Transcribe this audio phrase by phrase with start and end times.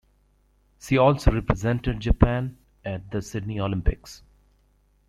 [0.79, 4.23] She also represented Japan at the Sydney Olympics.